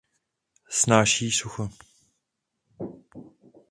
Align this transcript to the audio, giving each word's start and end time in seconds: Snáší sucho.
Snáší 0.69 1.31
sucho. 1.31 1.69